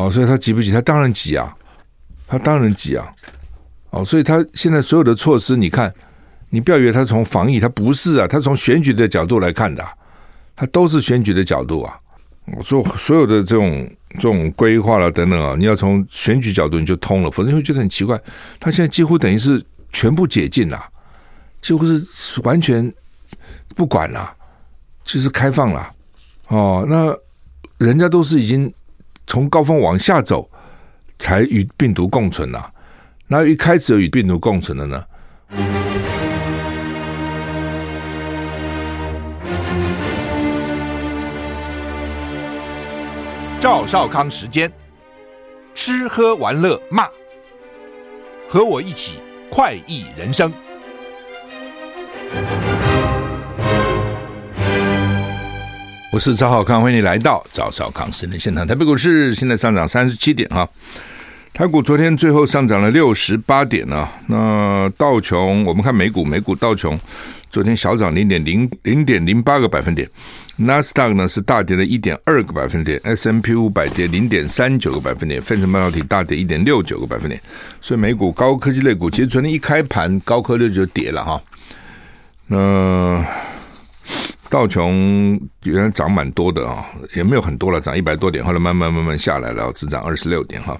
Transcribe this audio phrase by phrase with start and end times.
[0.00, 0.72] 哦，所以他急不急？
[0.72, 1.54] 他当然急啊，
[2.26, 3.06] 他当然急啊，
[3.90, 5.92] 哦，所以他现在所有的措施，你看，
[6.48, 9.86] 你不要以为他从防疫，他不是啊，他从选举的角度来看的，
[10.56, 11.98] 他都是选举的角度啊。
[12.56, 18.18] 我说所有的这种这种规划了等等啊，你要从选举角度你就通了，否则你会觉得很奇怪。
[18.58, 19.62] 他现在几乎等于是
[19.92, 20.82] 全部解禁了，
[21.60, 22.90] 几乎是完全
[23.76, 24.32] 不管了，
[25.04, 25.92] 就是开放了。
[26.48, 27.14] 哦，那
[27.84, 28.72] 人家都是已经
[29.30, 30.50] 从高峰往下走，
[31.16, 32.68] 才与病毒共存了。
[33.28, 35.04] 那一开始与病毒共存的呢？
[43.60, 44.68] 赵少康时间，
[45.76, 47.06] 吃喝玩乐骂，
[48.48, 50.52] 和我一起快意人生。
[56.12, 58.66] 我是赵少康，欢迎你来到赵少康时间现场。
[58.66, 60.68] 台北股市现在上涨三十七点哈，
[61.54, 64.08] 台股昨天最后上涨了六十八点呢。
[64.26, 66.98] 那道琼，我们看美股，美股道琼
[67.48, 70.08] 昨天小涨零点零零点零八个百分点。
[70.56, 77.40] 纳斯达克呢是大跌了一点二个百分点，S&P 五百跌零点三九个百分点，费城半导体大跌一点六九个百分点，
[77.80, 81.40] 所以美股高科技类股其实昨天一开盘高科技就跌了哈。
[82.48, 83.24] 那
[84.50, 86.84] 道琼原来涨蛮多的啊，
[87.14, 90.78] 也没有很多了，涨一百多点，后来慢慢慢慢下来了，只涨二十六点哈。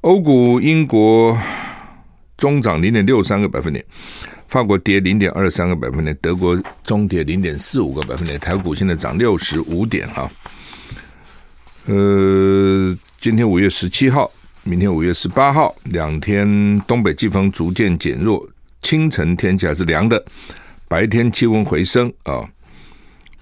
[0.00, 1.38] 欧股英国
[2.36, 3.82] 中涨零点六三个百分点。
[4.48, 10.30] 法国跌零点二三个百分点，德国中跌零点四五个百分点，台股现在涨六十五点哈。
[11.86, 14.30] 呃，今天五月十七号，
[14.64, 18.48] 明天五月十八号，两天东北季风逐渐减弱，
[18.82, 20.24] 清晨天气还是凉的，
[20.88, 22.48] 白天气温回升啊。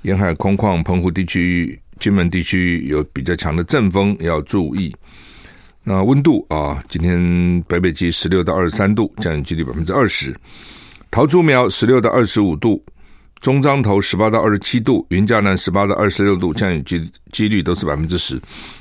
[0.04, 4.94] 沿海空旷，澎湖地区、金门地区有比较强的阵风，要注意。
[5.82, 10.36] 那温度啊，今天北北基十六到二十三度，降雨几率百分之二十。
[11.10, 12.84] 桃竹苗十六到二十五度，
[13.40, 18.38] 中彰投十八到二十七度，云嘉南十八到二十六度，降雨机几率都是百分之十。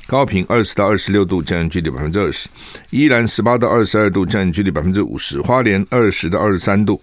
[0.07, 2.49] 高屏二十到二十六度，降雨几率百分之二十。
[2.89, 5.39] 宜兰十八到二十二度，降雨几率百分之五十。
[5.39, 7.01] 花莲二十到二十三度，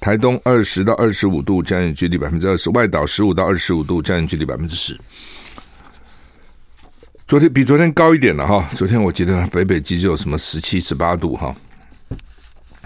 [0.00, 2.70] 台东二十到二十五度，降雨几率百分之二十。
[2.70, 4.98] 外岛十五到二十五度，降雨几率百分之十。
[7.26, 11.54] 昨天比昨天高一点了哈，昨天我记得北北基就有什么十七、十八度哈。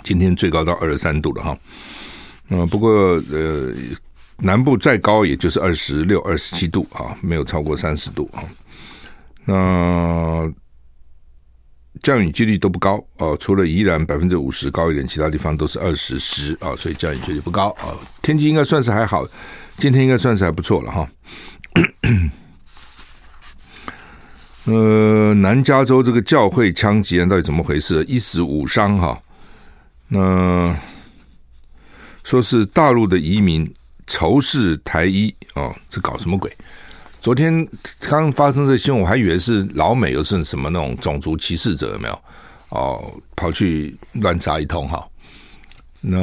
[0.02, 1.58] 今天最高到二十三度了哈，
[2.48, 2.90] 嗯，不过
[3.30, 3.72] 呃，
[4.38, 8.42] 南部再高也就是二十六、二十七度啊，没有超过三十度啊。
[9.44, 10.52] 那
[12.00, 17.94] 降雨几率都不高哦，除了宜兰百分之五十高一点，其他地方都是二十十啊，所以降雨几率不高啊。
[18.22, 19.24] 天气应该算是还好，
[19.78, 21.08] 今天应该算是还不错了哈。
[24.64, 28.04] 呃，南加州这个教会枪击案到底怎么回事？
[28.04, 29.20] 一死五伤哈。
[30.08, 30.76] 那
[32.24, 33.68] 说是大陆的移民
[34.06, 36.50] 仇视台医哦，这搞什么鬼？
[37.22, 37.64] 昨天
[38.00, 42.20] 刚发生这新闻，我还以为是老美又是什么那种种族歧视者，有没有？
[42.70, 45.06] 哦，跑去乱杀一通哈。
[46.00, 46.18] 那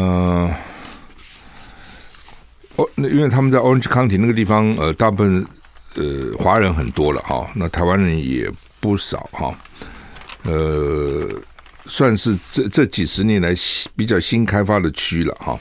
[2.76, 5.48] 哦，那因为他们在 Orange County 那个地方，呃，大部分
[5.96, 8.52] 呃华人很多了哈，那台湾人也
[8.82, 9.56] 不少哈，
[10.44, 11.26] 呃。
[11.86, 13.52] 算是这这几十年来
[13.96, 15.58] 比较新开发的区了哈，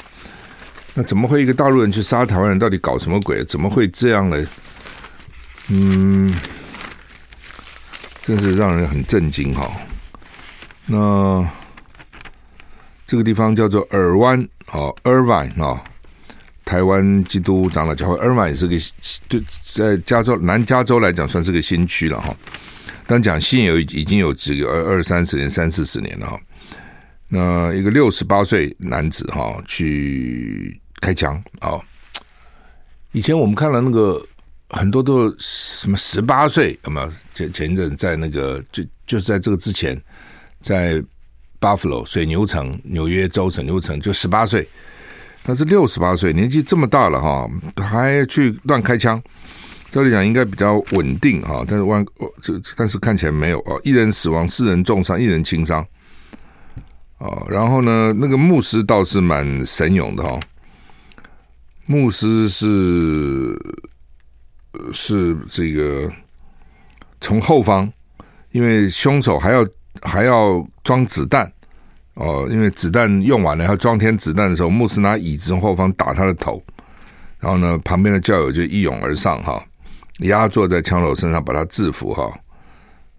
[0.92, 2.58] 那怎么会一个大陆人去杀台湾人？
[2.58, 3.42] 到底搞什么鬼？
[3.46, 4.36] 怎么会这样呢？
[5.70, 6.34] 嗯，
[8.22, 9.70] 真是让人很震惊哈。
[10.86, 11.46] 那
[13.06, 15.82] 这个地方叫做尔湾啊，Irvine 啊，
[16.64, 18.16] 台湾基督长老教会。
[18.16, 18.76] Irvine 也是个
[19.28, 22.34] 对，在加州南加州来讲算是个新区了哈。
[23.06, 26.40] 但讲新有已经有几个二二三十年、三四十年了哈。
[27.28, 31.78] 那一个六十八岁男子哈去开枪啊！
[33.12, 34.22] 以前我们看了那个
[34.70, 37.10] 很多都什么十八岁，有没有？
[37.34, 40.00] 前前一阵在那个就就是在这个之前，
[40.60, 41.02] 在
[41.60, 44.68] Buffalo 水牛城，纽约州水牛城就十八岁，
[45.42, 49.20] 他是六十八岁，年纪这么大了哈，还去乱开枪。
[49.90, 52.04] 照理讲应该比较稳定哈，但是万
[52.42, 55.82] 这但是看起来没有啊，一人死亡，四人重伤，一人轻伤
[57.16, 57.46] 哦。
[57.48, 60.38] 然后呢，那个牧师倒是蛮神勇的哈，
[61.86, 63.58] 牧师是
[64.92, 66.10] 是这个
[67.20, 67.90] 从后方，
[68.52, 69.66] 因为凶手还要
[70.02, 71.50] 还要装子弹
[72.14, 76.62] 哦，因为子弹用完了要装填子弹的时候，牧师拿椅子从后方打他的头，
[77.38, 79.64] 然后呢，旁边的教友就一拥而上哈。
[80.20, 82.28] 压坐在枪手身上，把他制服哈。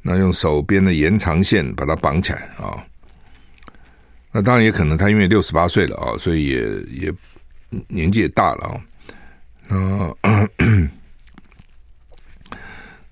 [0.01, 2.75] 那用手边的延长线把他绑起来啊。
[4.31, 7.13] 那当然也可能他因为六十八岁了啊，所以也也
[7.87, 8.81] 年纪也大了啊。
[9.69, 10.13] 那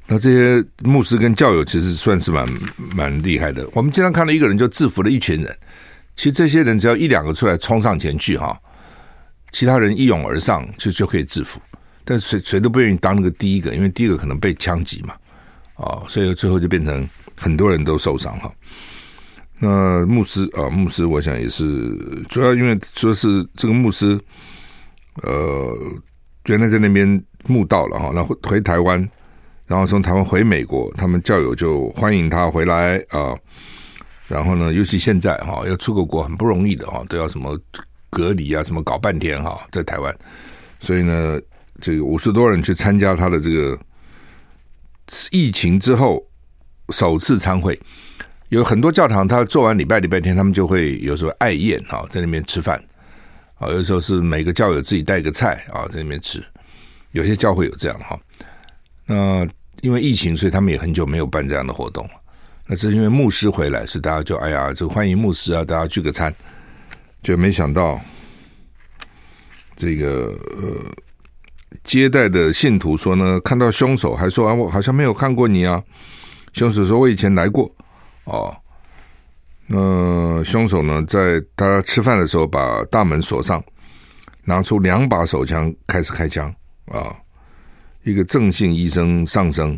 [0.07, 2.47] 那这些牧师跟教友其实算是蛮
[2.95, 3.67] 蛮厉害的。
[3.73, 5.57] 我们经常看到一个人就制服了一群人，
[6.15, 8.57] 其实这些人只要一两个出来冲上前去哈，
[9.51, 11.59] 其他人一拥而上就就可以制服。
[12.05, 15.13] 但谁谁都不愿意当那个第一个，因为第一个可能被枪击嘛，
[15.75, 17.05] 啊，所以最后就变成
[17.37, 18.49] 很多人都受伤哈。
[19.59, 21.65] 那牧师啊，牧师，我想也是
[22.29, 24.17] 主要因为说是这个牧师，
[25.23, 25.77] 呃，
[26.45, 29.05] 原来在那边牧道了哈，那回回台湾，
[29.67, 33.37] 然后从台湾回美国，他们教友就欢迎他回来啊。
[34.27, 37.57] 然后呢，尤其现在哈，要出个国很不容易的哈，都要什么
[38.09, 40.13] 隔离啊，什么搞半天哈，在台湾，
[40.79, 41.39] 所以呢，
[41.79, 43.77] 这个五十多人去参加他的这个
[45.31, 46.25] 疫情之后
[46.89, 47.79] 首次参会。
[48.49, 52.81] 有很多教堂，他做完礼拜礼拜天，他们就会有时候爱宴啊，在那边吃饭
[53.55, 53.67] 啊。
[53.67, 56.41] 有时候是每个教友自己带个菜啊，在那边吃。
[57.11, 58.17] 有些教会有这样哈。
[59.05, 59.45] 那
[59.81, 62.11] 因为疫情，所以他们也很久没有办这样的活动了。
[62.65, 66.33] 那是因为牧师回来，是大家就哎呀，就欢迎牧师啊，大家聚个餐。
[67.23, 67.99] 就没想到
[69.75, 70.91] 这个呃，
[71.83, 75.81] 接待的信徒说呢，看到凶手还说啊，我好像没有看过你啊。
[76.53, 77.69] 凶手说我以前来过。
[78.25, 78.55] 哦，
[79.65, 83.63] 那凶手呢，在他吃饭的时候把大门锁上，
[84.43, 86.53] 拿出两把手枪开始开枪
[86.85, 87.15] 啊！
[88.07, 89.77] 一个郑姓医生上升，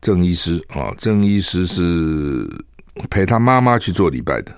[0.00, 2.44] 郑医师啊，郑医师是
[3.08, 4.52] 陪他妈妈去做礼拜的，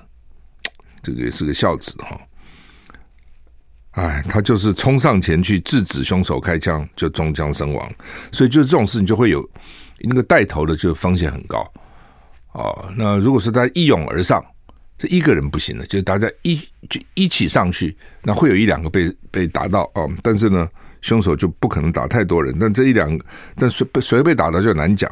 [1.03, 2.19] 这个也是个孝子哈。
[3.91, 7.93] 哎，他就是冲上前去制止凶手开枪，就中枪身亡。
[8.33, 9.47] 所以就是这种事情就会有
[9.99, 11.71] 那个带头的，就风险很高。
[12.53, 14.43] 哦，那如果是他一拥而上，
[14.97, 16.57] 这一个人不行了，就是大家一
[16.89, 20.09] 就一起上去，那会有一两个被被打到哦。
[20.23, 20.67] 但是呢，
[21.01, 23.19] 凶手就不可能打太多人，但这一两，
[23.57, 25.11] 但谁被谁被打的就难讲。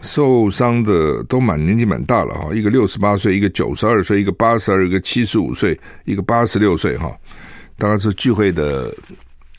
[0.00, 7.10] 受伤的都蛮年纪蛮大了哈，一个六十八岁，一个九十二岁，一个八十二，一个七十五岁，一个八十六岁哈。
[7.78, 8.94] 大概是聚会的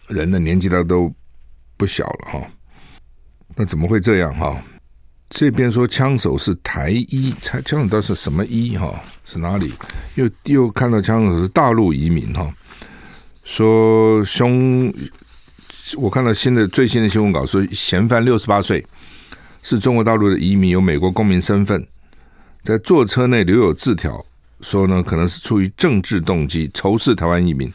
[0.07, 1.11] 人的年纪他都
[1.77, 2.47] 不小了哈。
[3.55, 4.61] 那怎么会这样哈？
[5.29, 8.93] 这边说枪手是台医，枪枪手到底是什么医哈？
[9.25, 9.73] 是哪里？
[10.15, 12.53] 又又看到枪手是大陆移民哈。
[13.45, 14.91] 说凶，
[15.97, 18.83] 我看到新的最新的新闻稿说，嫌犯六十八岁，
[19.61, 21.87] 是中国大陆的移民，有美国公民身份，
[22.63, 24.25] 在座车内留有字条，
[24.61, 27.71] 说呢可能是出于政治动机，仇视台湾移民，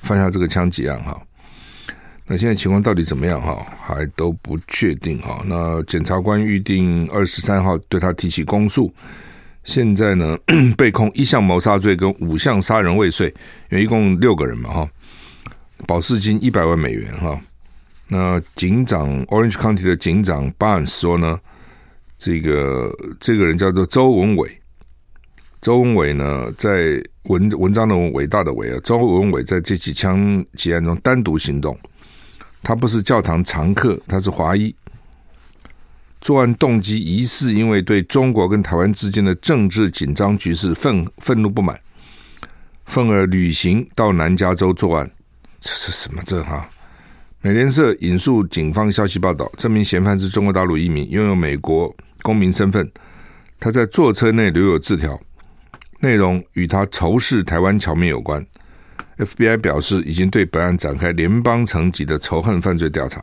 [0.00, 1.20] 犯下这个枪击案哈。
[2.26, 3.64] 那现在情况到底怎么样哈？
[3.78, 5.42] 还都不确定哈。
[5.44, 8.90] 那检察官预定二十三号对他提起公诉。
[9.64, 10.38] 现在呢，
[10.78, 13.28] 被控一项谋杀罪跟五项杀人未遂，
[13.70, 14.88] 因为一共六个人嘛哈。
[15.86, 17.40] 保释金一百万美元哈。
[18.08, 21.38] 那警长 Orange County 的警长 Barnes 说呢，
[22.18, 24.60] 这个这个人叫做周文伟。
[25.60, 31.78] 周文伟呢，在文文章的伟大的伟啊，周文伟在这起枪击案中单独行动。
[32.62, 34.74] 他不是教堂常客，他是华裔。
[36.20, 41.78] 作案动机疑似因为对中国跟台湾之间的政治紧张局势愤愤怒不满，
[42.86, 45.10] 愤而旅行到南加州作案。
[45.60, 46.68] 这是什么这哈？
[47.42, 52.90] 美联社引述警方消息报道，这名嫌犯是中国大陆移民，拥有美国公民身份。
[53.58, 55.20] 他在座车内留有字条，
[56.00, 58.44] 内容与他仇视台湾侨民有关。
[59.18, 63.20] FBI 表示，已经对本案展开联邦层级的仇恨犯罪调查。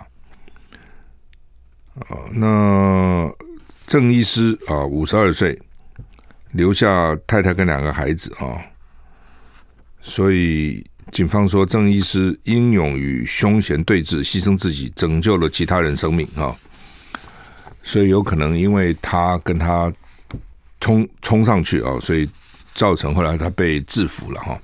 [1.96, 3.32] 啊，那
[3.88, 5.60] 郑医师啊，五十二岁，
[6.52, 8.62] 留下太太跟两个孩子啊，
[10.02, 16.54] 所以警方说，郑医师英勇与凶嫌对峙，牺牲自己，拯救了其他人生命啊。
[17.82, 19.92] 所以有可能因为他跟他
[20.80, 22.30] 冲冲上去啊，所以
[22.74, 24.60] 造成后来他被制服了哈。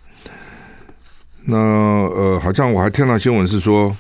[1.46, 3.96] 那呃，好像我还听到新闻是说，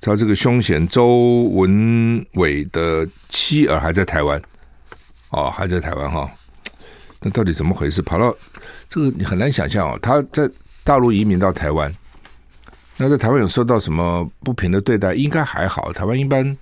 [0.00, 4.40] 他这个凶嫌周文伟的妻儿还在台湾，
[5.30, 6.30] 哦，还在台湾哈。
[7.20, 8.02] 那到底怎么回事？
[8.02, 8.34] 跑到
[8.88, 9.98] 这个你很难想象哦。
[10.00, 10.48] 他在
[10.84, 11.92] 大陆移民到台湾，
[12.98, 15.14] 那在台湾有受到什么不平的对待？
[15.14, 16.56] 应该还好，台湾一般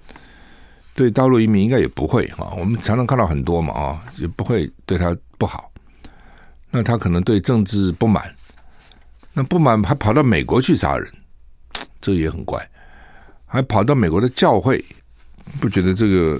[0.94, 2.54] 对大陆移民应该也不会哈。
[2.56, 5.70] 我们常常看到很多嘛啊，也不会对他不好。
[6.70, 8.32] 那他可能对政治不满。
[9.34, 11.10] 那不满还跑到美国去杀人，
[12.00, 12.64] 这也很怪，
[13.46, 14.84] 还跑到美国的教会，
[15.58, 16.38] 不觉得这个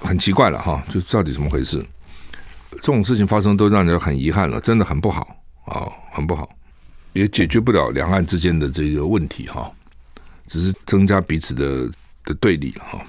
[0.00, 1.82] 很奇怪了哈，就到底怎么回事？
[2.72, 6.46] 这种事情发生都让人很遗憾了，真的很不好啊，很不好，
[7.12, 9.70] 也解决不了两岸之间的这个问题哈，
[10.46, 11.88] 只是增加彼此的
[12.24, 13.00] 的对立哈。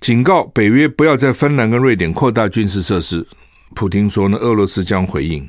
[0.00, 3.26] 警告北约不要在芬兰跟瑞典扩大军事设施。
[3.74, 5.48] 普丁说呢，俄罗斯将回应。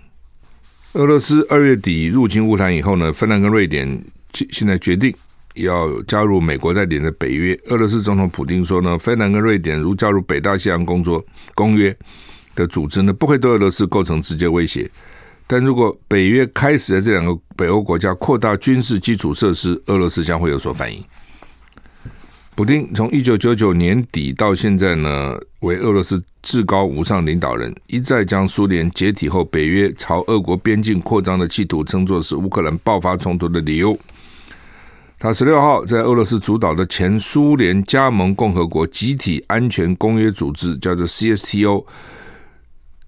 [0.93, 5.11] 俄罗斯二月底入侵乌克兰以后呢，芬兰跟瑞典现在决定
[5.55, 7.59] 要加入美国带领的北约。
[7.69, 11.97] 俄罗斯总统普丁说呢，芬兰跟瑞典如加入北大西洋工作公约
[12.53, 14.87] 的组织呢，不会对俄罗斯构成直接威胁。
[15.51, 21.03] 但如果北约开始在这两个北欧国家扩大军事基础设施，俄罗斯将会有所反应。
[22.55, 33.99] 普丁从一九九九年底到现在呢，为俄罗斯至高无上领导人，一再将苏联解体后北约朝俄国边境扩张的企图称作是乌克兰爆发冲突的理由。
[35.19, 41.83] 他十六号在俄罗斯主导的前苏联加盟共和国集体安全公约组织，叫做 CSTO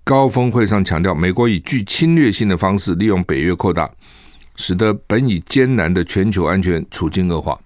[0.05, 3.89] 高峰会上强调，美国以具侵略性的方式利用北约扩大，
[4.57, 7.57] 使得本已艰难的全球安全处境恶化。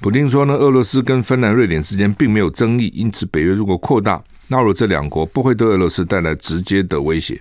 [0.00, 7.40] 普丁说呢，俄罗斯跟芬兰、瑞典之间并没有争议，因此北约如果扩大纳入这两国，不会对俄罗斯带来直接的威胁。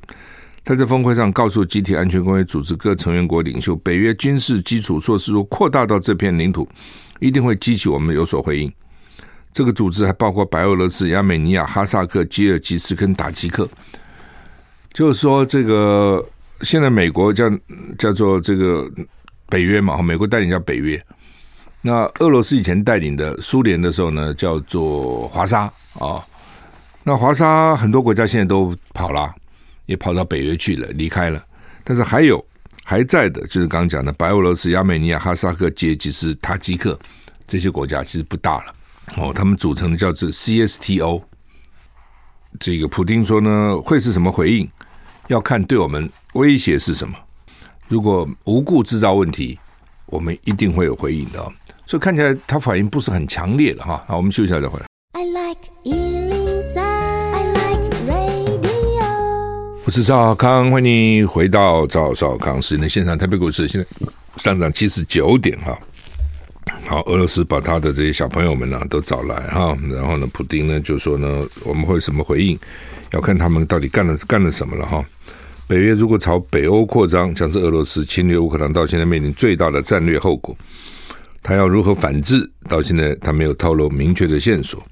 [0.65, 6.67] 他在峰会上告诉集体安全公约组织各成员国领袖，北约军事基础设施如扩大到这片领土，
[7.19, 8.71] 一定会激起我们有所回应。
[9.51, 13.67] 这个组织还包括白俄罗斯、亚美尼亚、哈萨克、吉尔吉斯跟塔吉克。
[14.93, 16.23] 就是说，这个
[16.61, 17.49] 现在美国叫
[17.97, 18.89] 叫做这个
[19.47, 21.01] 北约嘛，美国带领叫北约。
[21.81, 26.21] 那俄罗斯以前带领的苏联的时候呢，叫做华沙啊、
[27.03, 29.33] 那华沙很多国家现在都跑了，
[29.85, 31.41] 也跑到北约去了，离开了。
[31.83, 32.43] 但是还有
[32.83, 36.99] 还在的，就是刚刚讲的白俄罗斯、亚美尼亚、哈萨克、吉尔吉斯、塔吉克
[37.47, 38.73] 这些国家，其实不大了
[39.17, 39.33] 哦。
[39.33, 41.23] 他们组成的叫做 CSTO。
[42.59, 44.69] 这个普丁说呢，会是什么回应？
[45.27, 47.15] 要看对我们威胁是什么。
[47.87, 49.57] 如果无故制造问题，
[50.07, 51.39] 我们一定会有回应的。
[51.85, 54.85] 所以看起来他反应不是很强烈了哈，好，我们休息一下再回来。
[55.13, 58.59] I like 103, I like radio。
[59.85, 63.17] 我是赵少康，欢迎回到赵少康时间的现场。
[63.17, 65.77] 台北股市现在上涨七十九点哈。
[66.89, 72.57] 好，俄罗斯把他的这些小朋友们呢都找来哈，然后呢，普丁呢就说呢，我们会什么回应，
[73.11, 75.05] 要看他们到底干了干了什么了哈。
[75.67, 80.57] 北约如果朝北欧扩张，将是俄罗斯侵略乌克兰到现在面临最大的战略后果。
[81.43, 82.49] 他要如何反制？
[82.67, 84.83] 到现在他没有透露明确的线索。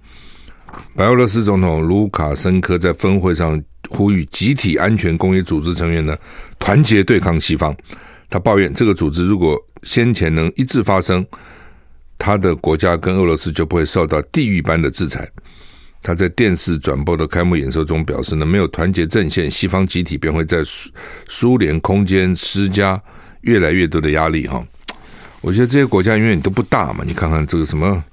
[0.96, 6.16] 白俄罗斯总统卢卡申科在峰会上呼吁集体安全公约组织成员呢
[6.60, 7.76] 团结对抗西方。
[8.30, 11.26] 他抱怨这个组织如果先前能一致发声，
[12.18, 15.30] 他的国家跟俄罗斯就不会受到地狱般的制裁。
[16.02, 20.90] 他在电视转播的开幕演说中表示呢，没有团结阵线，西方集体便会在苏
[21.28, 23.02] 苏联空间施加
[23.42, 24.48] 越来越多的压力。
[24.48, 24.64] 哈。
[25.42, 28.04] 我觉得这些国家永远都不大嘛，你看看这个什么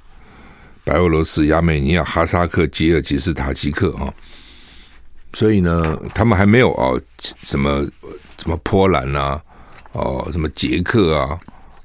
[0.84, 4.12] 白俄罗斯、亚美尼亚、哈萨克、吉尔吉斯、塔吉克啊，
[5.32, 7.82] 所以呢，他们还没有哦什么
[8.38, 9.40] 什么波兰呐，
[9.92, 11.38] 哦什么捷克啊，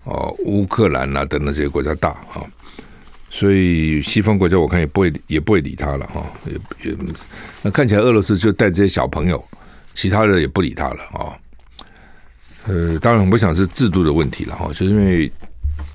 [0.10, 2.42] 哦乌克兰啊等等这些国家大啊，
[3.30, 6.98] 所以西方国家我看也不会也不会理他了哈，也也
[7.62, 9.44] 那看起来俄罗斯就带这些小朋友，
[9.94, 11.38] 其他的也不理他了啊。
[12.68, 15.32] 呃，当然，我想是制度的问题了哈，就是因为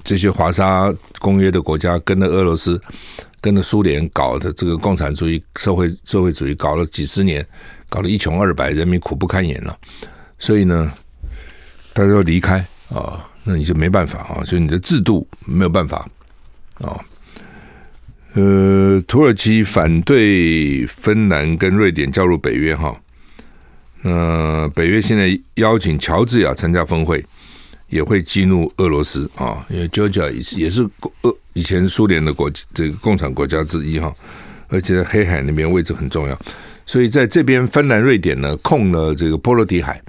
[0.02, 2.80] 这些华沙公约的国家跟着俄罗斯、
[3.40, 7.47] 跟着苏联搞的这个共产主义社会社会主义搞了几十年，
[7.88, 9.76] 搞得一穷二白，人民苦不堪言了，
[10.38, 10.92] 所以呢，
[11.92, 16.09] 大家要离开啊，那你就没办法啊，所以你的制度没有办法
[16.79, 16.99] 啊。
[18.35, 22.95] 呃，土耳其反对芬兰跟瑞典加入北约哈。
[24.03, 27.25] 呃，北约现在邀请乔治亚参加峰会，
[27.88, 30.83] 也会激怒俄罗斯啊，因为乔治亚也是也是
[31.23, 34.12] 俄以前苏联的国这个共产国家之一哈，
[34.69, 36.37] 而且在黑海那边位置很重要，
[36.85, 40.03] 所以在这边芬兰、瑞典呢控了这个波罗的海，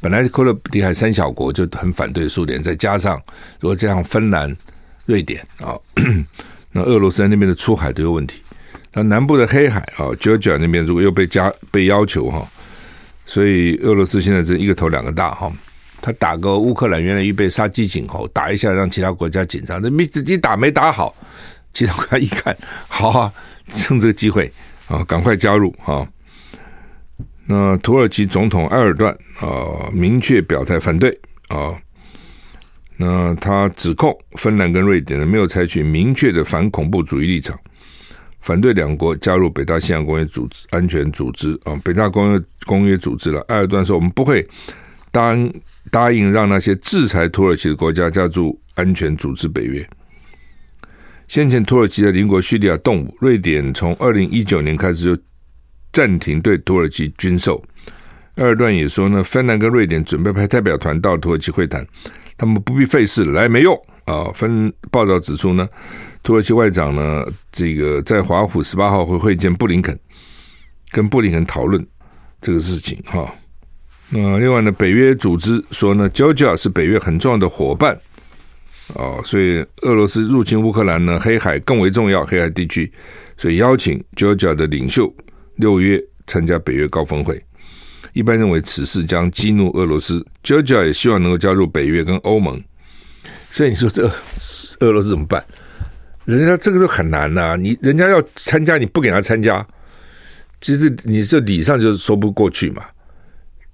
[0.00, 3.20] 本来波罗的海三小国就很反对苏联，再加上
[3.58, 4.56] 如果这样芬兰、
[5.06, 5.74] 瑞典啊，
[6.70, 8.40] 那俄罗斯那边的出海都有问题，
[8.92, 12.46] 那南部的黑海啊，乔治亚那边如果又被加被要求哈。
[13.26, 15.52] 所以俄罗斯现在是一个头两个大哈，
[16.00, 21.14] 他打个乌克兰原来预备杀鸡儆猴，打一下让其他国家紧张，这没自己打没打好，
[21.74, 23.32] 其他国家一看，好啊，
[23.72, 24.50] 趁这个机会
[24.86, 26.06] 啊，赶快加入啊。
[27.50, 31.74] 那土耳其总统埃尔段啊，明确表态反对啊。
[32.98, 37.58] 那他指控芬兰跟瑞典呢没有采取明确的反恐怖主义立场，
[38.40, 43.40] 反对两国加入北大西洋公约组织安全组织啊，北大公约公约组织了。
[43.48, 44.46] 埃尔段说：“我们不会
[45.10, 45.34] 答
[45.90, 49.88] 答应让那些制裁土耳其的国家加入安全组织北约。”
[51.28, 55.22] 先前土耳其的邻国叙利亚动武，瑞典从二零一九年开始就
[55.92, 57.62] 暂停对土耳其军售。
[58.36, 61.86] 埃尔段也说呢，芬兰跟瑞典准备派代表团到土耳其会谈，
[62.36, 64.30] 他们不必费事来没用啊。
[64.34, 65.68] 分报道指出呢。
[66.24, 69.98] 土耳其外长呢，这个在华府十八号会会见布林肯，
[70.90, 71.86] 跟布林肯讨论
[72.40, 73.32] 这个事情哈。
[74.10, 77.98] 那另外呢，北约组织说呢，Georgia 是北约很重要的伙伴
[78.94, 82.92] 哦，所以俄罗斯入侵乌克兰呢，黑海更为重要，黑海地区，
[83.36, 85.10] 所以邀请 Georgia 的领袖
[85.58, 87.40] 六月参加北约高峰会。
[88.14, 92.60] 一般认为此事将激怒俄罗斯，Georgia 也希望能够加入北约跟欧盟。
[93.50, 94.10] 所以你说这
[94.80, 95.44] 俄罗斯怎么办？
[96.24, 99.66] 人家这个都很难呐、你人家要参加，你不给他参加，
[100.60, 102.84] 其实你这理上就是说不过去嘛，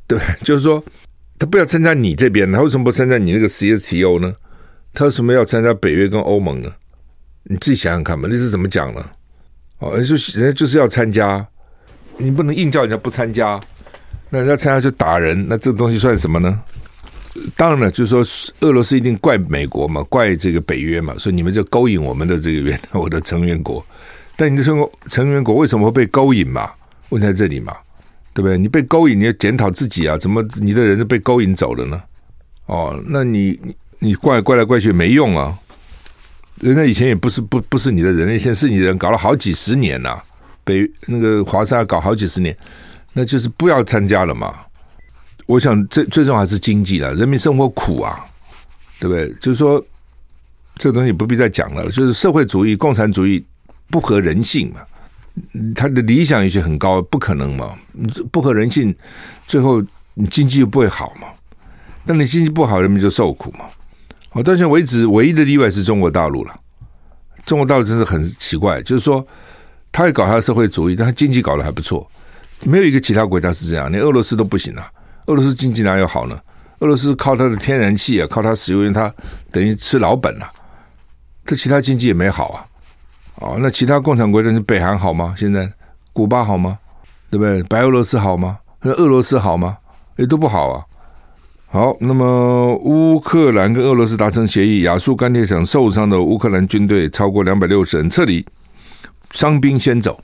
[0.06, 0.34] 对不对？
[0.44, 0.84] 就是说
[1.36, 4.34] 他不要参加你这边，他为什么不参加你那个 CSTO 呢？
[4.92, 6.72] 他为什么要参加北约跟欧盟呢？
[7.42, 9.04] 你自己想想看嘛，那是怎么讲呢？
[9.78, 11.44] 哦，人家就人家就是要参加，
[12.16, 13.60] 你不能硬叫人家不参加，
[14.30, 16.60] 那人家参加就打人，那这个东西算什么呢？
[17.56, 18.24] 当然了，就是说，
[18.60, 23.84] 俄罗斯一定怪美国嘛，怪这个北约嘛，所以你们就勾引我们的这个原 我的成员国。
[24.36, 26.70] 但你的成成员国为什么会被勾引嘛？
[27.10, 27.76] 问在这里嘛，
[28.32, 28.56] 对不对？
[28.56, 32.00] 你被勾引，你要检讨自己啊，怎么你的人就被勾引走了呢？
[32.66, 35.52] 哦，那你你你怪怪来怪去没用啊！
[36.60, 40.16] 人家以前也不是不不是你的人，现在是你的人，搞了好几十年呐、
[40.64, 42.56] 北那个华沙搞好几十年，
[43.12, 44.54] 那就是不要参加了嘛。
[45.46, 48.24] 我想最最重要还是经济了，人民生活苦啊，
[48.98, 49.30] 对不对？
[49.40, 49.84] 就是说，
[50.76, 51.84] 这个东西不必再讲了。
[51.90, 53.44] 就是社会主义、共产主义
[53.88, 54.80] 不合人性嘛，
[55.74, 57.76] 他的理想也许很高，不可能嘛，
[58.32, 58.94] 不合人性，
[59.46, 59.82] 最后
[60.14, 61.28] 你经济又不会好嘛。
[62.04, 63.66] 那你经济不好，人民就受苦嘛。
[64.32, 66.60] 我到现在为止，唯一的例外是中国大陆了。
[67.44, 69.24] 中国大陆真是很奇怪，就是说，
[69.94, 72.04] 他也搞他的社会主义，但他经济搞得还不错，
[72.64, 74.84] 没有一个其他国家是这样，连俄罗斯都不行啊。
[75.26, 76.36] 俄罗斯经济哪有好呢？
[76.80, 79.10] 俄罗斯靠它的天然气啊，靠它石油，因为它
[79.52, 80.50] 等于吃老本了、啊。
[81.46, 82.66] 这其他经济也没好啊。
[83.36, 85.32] 哦，那其他共产国家，你北韩好吗？
[85.38, 85.70] 现在
[86.12, 86.76] 古巴好吗？
[87.30, 87.62] 对不对？
[87.62, 88.58] 白俄罗斯好吗？
[88.82, 89.76] 那俄罗斯好吗？
[90.16, 90.82] 也都不好啊。
[91.70, 98.44] 好，那么乌克兰跟俄罗斯达成协议，亚速钢铁厂受伤的乌克兰军队超过两百六十人撤离，
[99.34, 100.18] 伤兵先走。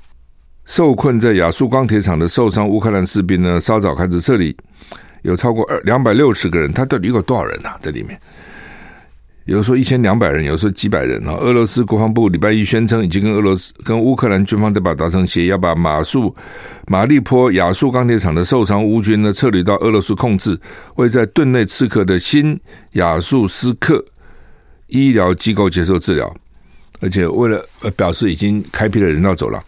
[0.64, 4.56] 受困在亚速钢铁厂的受伤乌克兰士兵呢，稍早开始撤离。
[5.22, 7.78] 有超过二两百六十个人，他到底有多少人呐、啊？
[7.82, 8.18] 这里面
[9.46, 11.32] 有的说一千两百人，有的说几百人啊。
[11.32, 16.34] 俄罗斯国防部礼拜一宣称，已经跟俄罗斯跟乌克兰军方代表达成协议，要把马速
[16.86, 20.58] 马利坡亚速钢铁厂的受伤乌军呢撤离到俄罗斯控制，
[20.94, 22.58] 会在顿内茨克的新
[22.92, 24.04] 亚速斯克
[24.86, 26.32] 医疗机构接受治疗，
[27.00, 27.64] 而且为了
[27.96, 29.62] 表示已经开辟了人道走廊，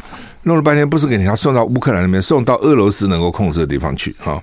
[0.45, 4.43] 弄了半天不是给人家送到乌克兰那边，送到俄罗斯能够控制的地方去哈。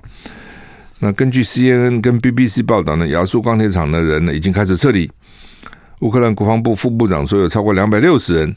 [0.98, 5.10] 那根据 CNN 跟 BBC 报道呢，亚速钢铁厂的人呢已经开始撤离。
[6.00, 8.56] 乌克兰国防部副部长说，有超过两百六十人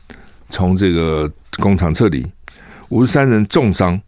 [0.50, 2.26] 从这个工厂撤离，
[2.90, 4.00] 五十三人重伤，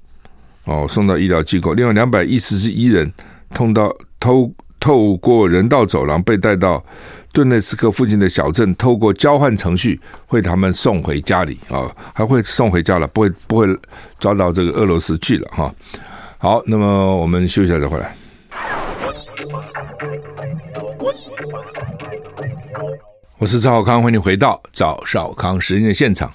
[0.64, 1.74] 哦，送到医疗机构。
[1.74, 3.12] 另外两百一十一人
[3.54, 6.84] 通到透透过人道走廊被带到
[7.36, 13.68] 顿内茨克附近的小镇，透过交换程序会他们送回家里啊、还会送回家了，不会不会
[14.18, 15.76] 抓到这个俄罗斯去了哈。
[16.38, 18.16] 好，那么我们休息一下再回来。
[23.38, 26.32] 我是赵少康，欢迎回到赵少康时间的现场。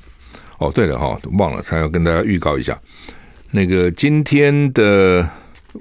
[0.59, 2.79] 哦，对了哈，忘了，才要跟大家预告一下，
[3.51, 5.27] 那个今天的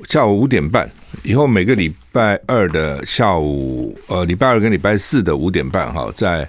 [0.07, 0.89] 下午五点半
[1.23, 6.47] 以后，每个礼拜二的下午，呃，礼拜二跟礼拜四的五点半哈，在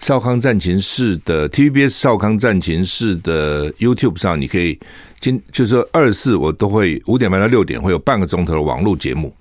[0.00, 4.78] 少康战情室的 TVBS 少康战情室的 YouTube 上，你可以
[5.20, 9.34] 今就是说二四我都会五点半到六点会有半个钟头的网络节目。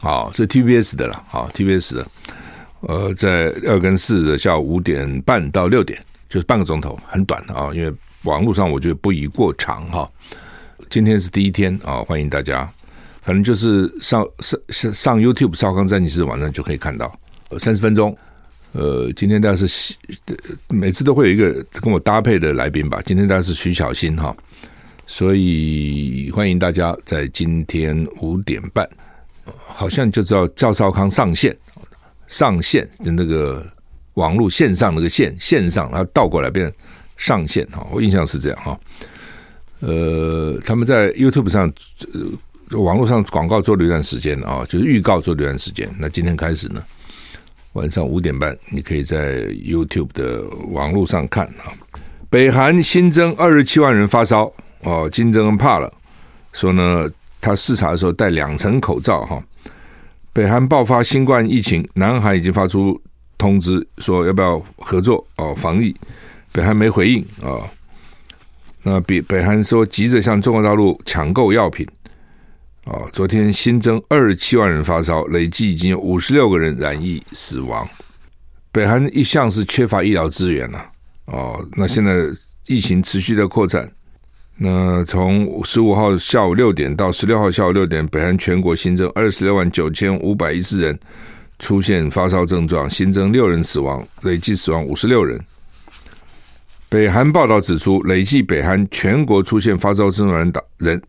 [0.00, 1.22] 好，是 TBS 的了。
[1.26, 2.06] 好，TBS 的，
[2.80, 7.70] 呃，在二跟四的下午五点半到六点，就是半个钟头，很短啊。
[7.72, 7.90] 因为
[8.24, 10.10] 网络上我觉得不宜过长哈。
[10.94, 12.64] 今天是第一天啊，欢迎大家。
[13.22, 17.12] 反正就是上上上上 YouTube 少康战情室网站就可以看到，
[17.58, 18.16] 三十分钟。
[18.74, 19.96] 呃，今天大概是
[20.68, 23.02] 每次都会有一个跟我搭配的来宾吧。
[23.04, 24.32] 今天大概是徐小新哈，
[25.08, 28.88] 所以欢迎大家在今天五点半。
[29.66, 31.56] 好像就知道赵少康上线，
[32.28, 33.66] 上线的那个
[34.12, 36.72] 网络线上那个线线上，然后倒过来变
[37.16, 38.78] 上线哈，我印象是这样哈。
[39.86, 41.72] 呃，他们在 YouTube 上、
[42.70, 45.88] 呃、网络上广告做了一段时间啊，就是预告做了一段时间。
[45.98, 46.82] 那今天开始呢，
[47.74, 51.68] 晚上五点半，你可以在 YouTube 的网络上看啊。
[52.30, 54.50] 北韩新增二十七万人发烧
[54.84, 55.92] 哦，金正恩怕了，
[56.52, 57.08] 说呢，
[57.40, 59.42] 他视察的时候戴两层口罩哈。
[60.32, 63.00] 北韩爆发新冠疫情，南韩已经发出
[63.38, 65.94] 通知说要不要合作哦防疫，
[66.52, 67.62] 北韩没回应啊。
[68.86, 71.86] 那北北韩说急着向中国大陆抢购药品
[72.84, 73.08] 啊。
[73.12, 77.88] 昨天新增二十七万人发烧，累计已经有五十六个人染疫死亡。
[78.70, 80.86] 北韩一向是缺乏医疗资源了
[81.26, 82.12] 哦，那现在
[82.66, 83.90] 疫情持续的扩散。
[84.56, 90.98] 那从十五号下午六点到十六号下午六点，北韩全国新增二十六万九千五百一十人
[91.58, 95.42] 出现发烧症状，新增六人死亡，累计死亡五十六人。
[96.94, 101.02] 北韩报道指出，累计北韩全国出现发烧症状人人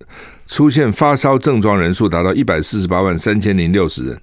[0.48, 4.20] 出现发烧症状人数达到一百四十八万三千零六十人，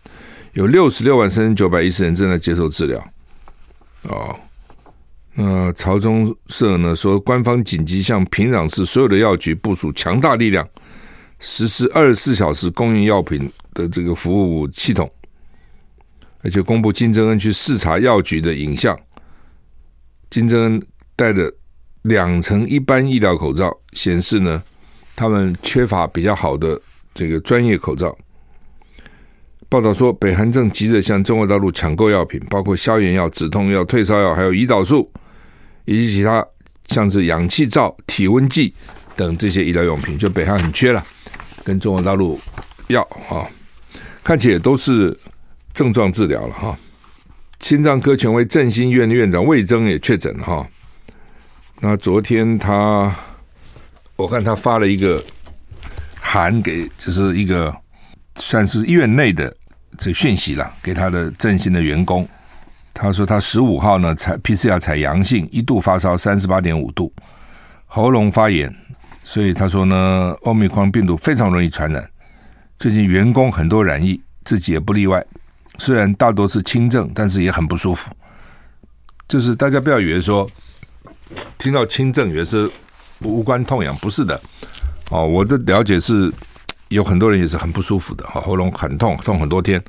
[0.55, 2.98] 有六十六万三千九百一十人正在接受治疗。
[4.09, 4.35] 哦。
[5.35, 10.68] 那朝中社呢说，官方紧急向平壤市所有的药局部署强大力量，
[11.38, 15.09] 实施二十四小时供应药品的这个服务系统，
[16.42, 18.98] 而且公布金正恩去视察药局的影像。
[20.29, 20.83] 金正恩
[21.16, 21.53] 戴着
[22.03, 24.62] 两层一般医疗口罩，显示呢
[25.14, 26.81] 他们缺乏比较好的
[27.14, 28.16] 这个专业口罩。
[29.68, 35.11] 报道说，北韩正急着向中国大陆抢购药品，包括消炎药、止痛药、退烧药，还有胰岛素。
[35.85, 36.46] 以及其他
[36.87, 38.72] 像是氧气罩、体温计
[39.16, 41.05] 等这些医疗用品，就北韩很缺了，
[41.64, 42.40] 跟中国大陆
[42.87, 43.42] 要啊，
[44.22, 45.18] 看起来都是
[45.75, 46.79] 症状治疗了哈。
[47.59, 50.64] 心脏科权威振兴医院的院长魏征也确诊了哈。
[51.85, 53.12] 那昨天他，
[54.14, 55.21] 我看他发了一个
[56.21, 57.75] 函给，就是一个
[58.37, 59.53] 算是院内的
[59.99, 62.27] 这讯息了，给他的振兴的员工。
[62.95, 67.12] 他说他十五号呢采 PCR 采阳性，一度发烧三十八点五度，
[67.87, 68.73] 喉咙发炎，
[69.25, 72.09] 所以他说呢，欧米康病毒非常容易传染。
[72.79, 75.25] 最近员工很多染疫，自己也不例外。
[75.79, 78.09] 虽然大多是轻症，但是也很不舒服。
[79.27, 80.49] 就是大家不要以为说
[81.59, 82.71] 听到轻症也是
[83.21, 84.40] 无关痛痒，不是的。
[85.11, 86.33] 哦，我的了解是
[86.88, 89.83] 有很多人也是很不舒服的，喉咙很痛，痛很多天，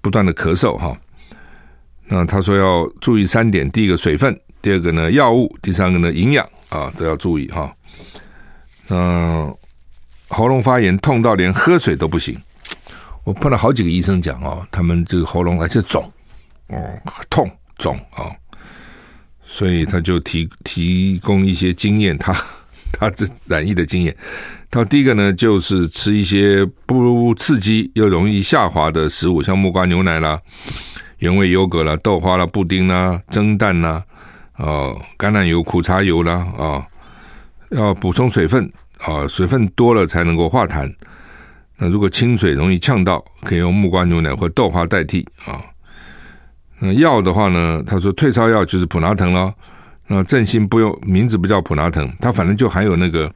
[0.00, 0.96] 不断的咳嗽，哈。
[2.06, 7.72] 那他说要注意三点：第一个水分，第二个呢药物，第三个呢营养啊都要注意哈。
[8.88, 9.54] 嗯，
[10.28, 12.36] 喉咙发炎痛到连喝水都不行。
[13.24, 16.10] 我碰到好几个医生讲哦，他们这个喉咙而且肿，
[16.68, 16.78] 哦
[17.28, 18.32] 痛肿啊，
[19.50, 22.36] 所以他就提提供一些经验，他
[22.92, 24.14] 他这染疫的经验。
[24.70, 30.38] 他第一个呢就是吃一些不刺激又容易下滑的食物，像木瓜牛奶啦。
[31.20, 34.04] 原味优格啦、豆花啦、布丁啦、蒸蛋啦、
[34.58, 36.86] 哦，橄榄油、苦茶油啦，啊、
[37.70, 40.94] 要补充水分啊、水分多了才能够化痰。
[41.78, 45.58] 那如果清水容易呛到，可以用木瓜牛奶或豆花代替啊、
[46.78, 46.88] 哦。
[46.88, 49.54] 那药的话呢，他说退烧药就是普拿疼咯。
[50.06, 53.30] 那振兴不用名字不叫普拿疼，它反正就含有那个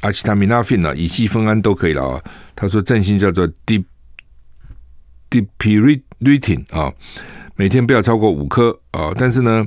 [0.00, 2.22] 阿奇他米那芬啊、乙醯酚胺都可以了啊。
[2.54, 3.84] 他说振兴叫做 D。
[5.28, 6.90] dipyridine 啊，
[7.56, 9.66] 每天不要超过五颗啊，但是呢，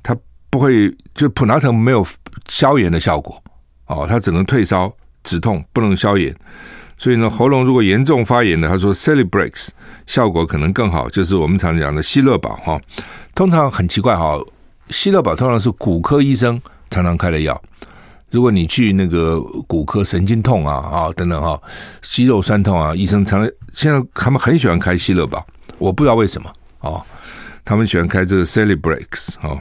[0.00, 0.16] 它
[0.48, 2.06] 不会就普拿疼没有
[2.48, 3.42] 消炎的效果
[3.86, 4.90] 哦，它只能退烧
[5.24, 6.32] 止痛，不能消炎。
[7.02, 9.70] 所以呢，喉咙如果严重发炎的，他说 Celebrex
[10.06, 12.80] 效果可能更好，就是我们常讲的希乐宝哈。
[13.34, 14.38] 通常很奇怪哈，
[14.88, 17.60] 希乐宝通常是骨科医生常常开的药。
[18.30, 21.60] 如果你去那个骨科神经痛啊啊等等哈，
[22.02, 25.44] 肌肉酸痛啊，医生常常现在他们很喜欢开希乐宝，
[25.78, 26.48] 我不知道为什么
[26.82, 27.02] 哦，
[27.64, 29.60] 他们喜欢开这个 Celebrex 哦，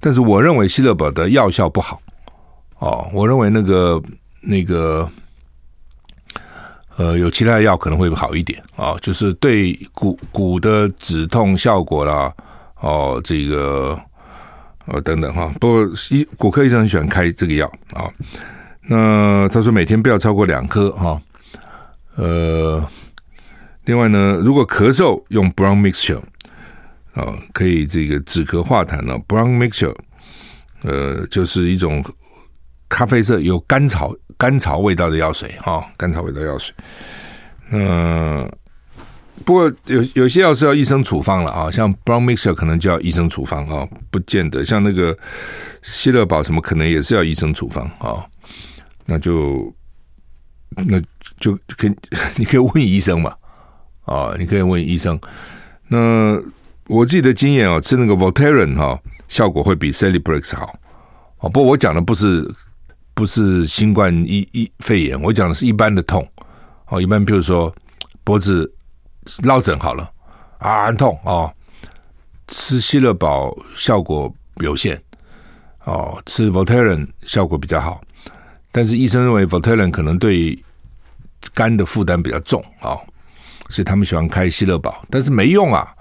[0.00, 2.02] 但是我认为希乐宝的药效不好
[2.80, 4.02] 哦，我认为那个
[4.40, 5.08] 那个
[7.00, 12.30] 呃有其他的药可能会好一点啊，就是对骨骨的止痛效果啦
[12.80, 13.98] 哦这个。
[14.86, 18.10] 呃，等等哈，不过医骨科医生很喜欢开这个药啊。
[18.88, 21.20] 那他说每天不要超过两颗哈。
[22.16, 22.84] 呃，
[23.84, 26.20] 另外呢，如果咳嗽用 Brown Mixture
[27.14, 29.16] 啊，可以这个止咳化痰了。
[29.28, 29.94] Brown Mixture
[30.82, 32.04] 呃，就是一种
[32.88, 36.74] 咖啡色有甘草甘草味道的药水啊，甘草味道药水。
[37.72, 38.50] 嗯，
[39.44, 45.14] 不过有有些药是要医生处方了啊，像 Brown Mixer 可能就要医生处方啊，不见得像那个
[45.82, 48.24] 希乐宝什么可能也是要医生处方啊，
[49.04, 49.70] 那就
[50.86, 50.98] 那
[51.38, 51.86] 就可
[52.36, 53.34] 你可以问医生嘛，
[54.06, 55.20] 啊，你可以问医生。
[55.88, 56.40] 那
[56.86, 58.98] 我自己的经验啊，吃那个 Voltaren 哈，
[59.28, 60.74] 效果会比 Celebrex 好
[61.40, 61.50] 哦。
[61.50, 62.50] 不过我讲的不是
[63.20, 66.26] 不是新冠一一肺炎，我讲的是一般的痛
[66.88, 67.70] 哦，一般比如说
[68.24, 68.72] 脖子。
[69.42, 70.10] 落枕好了
[70.58, 71.52] 啊，很痛哦。
[72.48, 75.00] 吃希乐宝效果有限
[75.84, 78.00] 哦，吃 Voltaren 效果比较好。
[78.72, 80.58] 但是医生认为 Voltaren 可能对
[81.52, 83.00] 肝的负担比较重啊、哦，
[83.68, 85.04] 所以他们喜欢开希乐宝。
[85.10, 85.94] 但是没用啊，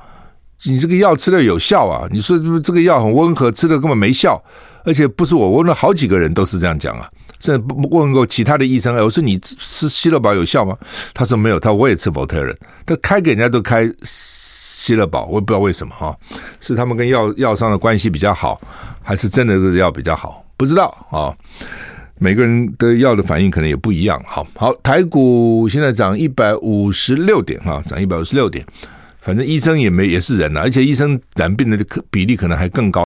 [0.63, 2.07] 你这个药吃了有效啊？
[2.09, 4.41] 你说这个药很温和，吃了根本没效。
[4.83, 7.09] 而且不是我问了好几个人都是这样讲啊。
[7.39, 7.57] 这
[7.91, 10.77] 问过其他的医生，我说你吃希乐宝有效吗？
[11.13, 16.13] 他说没有，他说我也吃 Voltaren，他开给人家都开希乐宝，我也不知道为什么哈，
[16.59, 18.59] 是他们跟药药商的关系比较好，
[19.01, 20.45] 还是真的这个药比较好？
[20.57, 21.33] 不知道啊。
[22.21, 24.21] 每个人的药的反应可能也不一样。
[24.25, 28.65] 好好，台股现在涨一百五十六点哈，涨一百五十六点，
[29.21, 31.77] 反正医生也没也是人了，而且医生染病的
[32.11, 33.05] 比例可能还更高。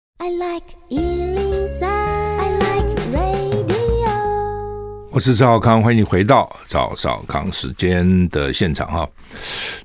[5.19, 9.05] 我是赵少康，欢迎你回到赵少康时间的现场哈。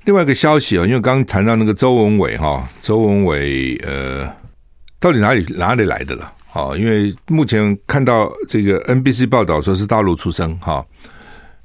[0.05, 4.33] 另外一个消息啊，因为刚刚谈到那个周文伟哈，周文伟呃，
[4.97, 6.31] 到底哪里哪里来的了？
[6.47, 10.85] 好，因为目前看到这个 NBC 报道说是大陆出生哈，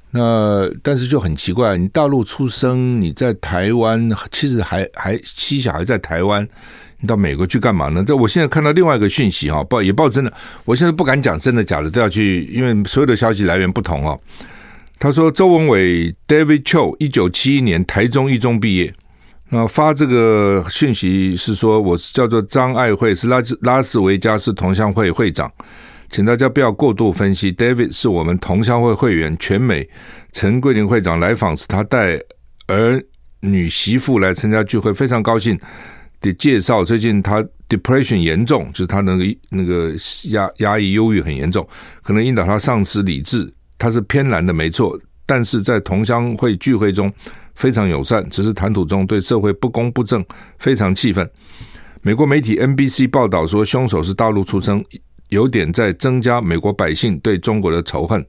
[0.09, 6.45] 那但是就很奇怪，你大陆出生，你在台湾，其实还还妻小孩在台湾。
[7.01, 8.03] 你到美国去干嘛呢？
[8.05, 10.31] 这我现在看到另外一个讯息哈，报也报真的。
[10.63, 14.17] 我现在不敢讲真的假的，都要去，因为所有的消息来源不同哦。
[14.99, 18.93] 他说周文伟 David Cho 一九七一年台中一中毕业，
[19.49, 25.51] 那发这个讯息是说我是叫做张爱慧，是拉拉斯维加斯同乡会会长，
[26.11, 27.51] 请大家不要过度分析。
[27.51, 29.89] David 是我们同乡会会员，全美
[30.33, 32.21] 陈桂林会长来访时，他带
[32.67, 33.03] 儿
[33.39, 35.59] 女媳妇来参加聚会，非常高兴。
[36.21, 39.91] 的介绍，最近他 depression 严重，就是他那个那个
[40.29, 41.67] 压压抑、忧郁很严重，
[42.01, 43.51] 可能引导他丧失理智。
[43.77, 47.11] 他是偏蓝的，没错，但是在同乡会聚会中
[47.55, 50.23] 非常友善，只是谈吐中对社会不公不正
[50.59, 51.27] 非常气愤。
[52.03, 54.85] 美国媒体 NBC 报道说，凶手是大陆出生，
[55.29, 58.23] 有点在增加美国百姓对中国的仇恨。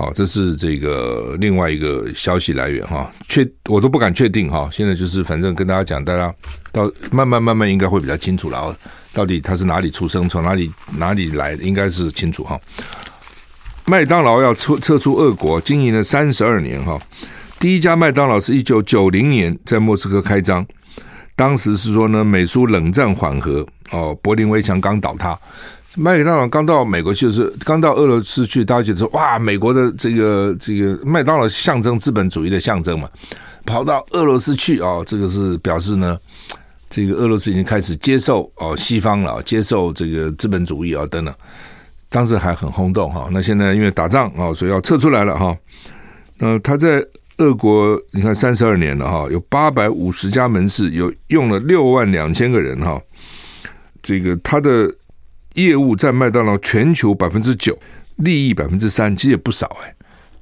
[0.00, 4.66] 好，这是这个另外一个消息来源哈，确我都不敢确定哈。
[4.72, 6.34] 现在就是反正跟大家讲，大家
[6.72, 8.74] 到慢慢慢慢应该会比较清楚了。
[9.12, 12.58] 到底他是哪里出生，从哪里哪里来，应该是清楚哈。
[13.84, 16.98] 麦当劳要撤撤出俄国，经营了三十二年哈。
[17.58, 20.66] 第一家麦当劳是一九九零年在莫斯科开张，
[21.36, 25.38] 当时是说呢，美苏冷战缓和哦，柏林围墙刚倒塌。
[25.96, 33.08] 麦当劳刚到美国去，就是刚到俄罗斯去，大家觉得说哇，美国的这个这个麦当劳象征资本主义的象征嘛，
[33.66, 36.16] 跑到俄罗斯去哦，这个是表示呢，
[36.88, 41.34] 这个俄罗斯已经开始接受哦西方了，接受这个资本主义啊等等，
[42.08, 43.28] 当时还很轰动哈。
[43.32, 45.56] 那现在因为打仗啊，所以要撤出来了哈。
[46.38, 47.04] 那他在
[47.38, 53.02] 俄国，你看三十二年了哈，有八百五十家门市，有用了六万两千个人哈，
[54.00, 54.88] 这个他的。
[55.54, 57.78] 业务占麦当劳全球百分之九，
[58.16, 59.94] 利益百分之三，其实也不少哎。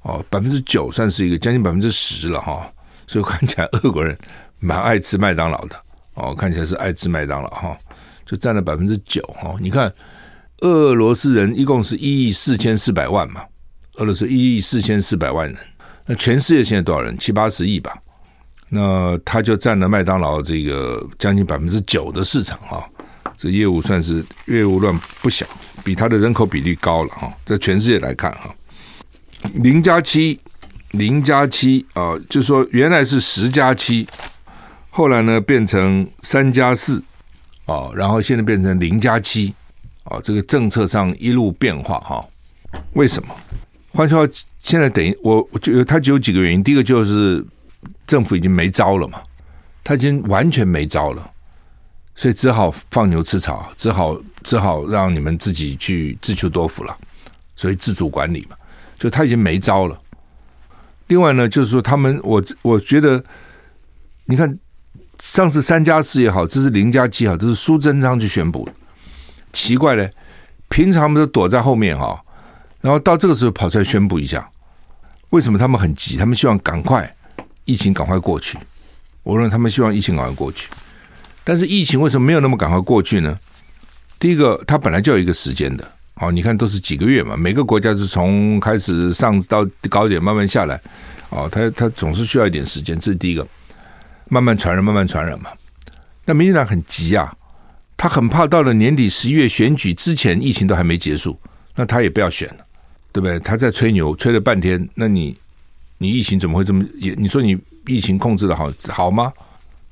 [0.02, 2.70] 哦，百分之九算是一个将近百分之十了哈。
[3.06, 4.16] 所以看起来俄国人
[4.60, 5.76] 蛮爱吃麦当劳的
[6.14, 7.76] 哦，看起来是爱吃麦当劳哈，
[8.26, 9.56] 就占了百分之九哈。
[9.60, 9.92] 你看，
[10.60, 13.42] 俄罗斯人一共是一亿四千四百万嘛，
[13.94, 15.58] 俄罗斯一亿四千四百万人，
[16.04, 17.16] 那全世界现在多少人？
[17.18, 17.96] 七八十亿吧。
[18.68, 22.86] 那他就占了麦当劳这个将近百分之九的市场哈。
[23.38, 25.46] 这业务算是业务量不小，
[25.84, 27.32] 比它的人口比例高了哈。
[27.44, 28.52] 在全世界来看哈，
[29.54, 30.40] 零加七，
[30.90, 34.04] 零加七啊，就是说原来是十加七，
[34.90, 37.00] 后来呢变成三加四
[37.66, 39.54] 啊，然后现在变成零加七
[40.02, 42.26] 啊，这个政策上一路变化哈。
[42.94, 43.32] 为什么？
[43.92, 44.28] 换句话，
[44.64, 46.62] 现在等于我我觉得它就有几个原因。
[46.62, 47.44] 第一个就是
[48.04, 49.20] 政府已经没招了嘛，
[49.84, 51.30] 它已经完全没招了。
[52.18, 56.94] 所以只好放牛吃草，只好只好让你们自己去自求多福了。
[57.54, 58.56] 所以自主管理嘛，
[58.98, 59.96] 就他已经没招了。
[61.06, 63.22] 另外呢，就是说他们，我我觉得，
[64.24, 64.52] 你看
[65.20, 68.68] 上次三加四也好，这是零加七也好，这是苏贞昌去宣布。
[69.52, 70.12] 奇怪嘞，
[70.68, 72.20] 平常他们都躲在后面哈，
[72.80, 74.50] 然后到这个时候跑出来宣布一下，
[75.30, 76.16] 为什么他们很急？
[76.16, 77.14] 他们希望赶快
[77.64, 78.58] 疫情赶快过去，
[79.22, 80.68] 我认为他们希望疫情赶快过去。
[81.48, 83.38] 但是疫情为什么没有那么赶快过去呢？
[84.20, 85.92] 第一个，它本来就有一个时间的。
[86.16, 90.78] 哦，你看都是几个月嘛，每个国家是从开始上到高点慢慢下来。
[91.30, 93.48] 哦，它它总是需要一点时间，这是第一个。
[94.28, 95.48] 慢慢传染，慢慢传染嘛。
[96.26, 97.34] 那民进党很急啊，
[97.96, 101.40] 他很怕到了年底十一月选举之前，疫情都还没结束，
[101.76, 102.66] 那他也不要选了，
[103.10, 103.40] 对不对？
[103.40, 105.34] 他在吹牛，吹了半天，那你
[105.96, 106.84] 你疫情怎么会这么？
[106.98, 107.56] 也你说你
[107.86, 109.32] 疫情控制的好好吗？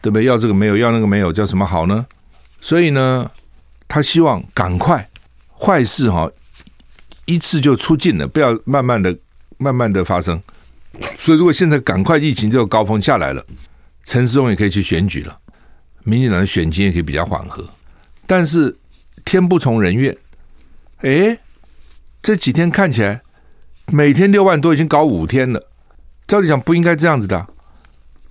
[0.06, 0.24] 对不对？
[0.24, 2.06] 要这个没有，要那个没有，叫什么好呢？
[2.60, 3.28] 所以呢，
[3.88, 5.08] 他希望赶快
[5.58, 6.30] 坏事哈
[7.24, 9.16] 一次就出尽了，不要慢慢的、
[9.58, 10.40] 慢慢的发生。
[11.18, 13.44] 所以如果现在赶快疫情这个高峰下来了。
[14.08, 15.36] 陈时中也可以去选举了，
[16.04, 17.68] 民进党的选情也可以比较缓和，
[18.24, 18.72] 但是
[19.24, 20.16] 天不从人愿，
[20.98, 21.36] 哎，
[22.22, 23.20] 这几天看起来
[23.86, 25.60] 每天六万多已经搞五天了，
[26.28, 27.48] 照理讲不应该这样子的，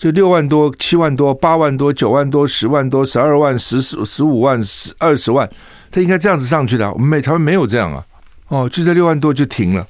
[0.06, 5.50] 就六万多、七万多、八万多、九万多、十万多、十二万、十四、十五万、十二十万，
[5.90, 6.94] 他应该这样子上去的。
[6.94, 8.06] 我们美台湾没有这样啊，
[8.50, 9.84] 哦，就在六万多就停了。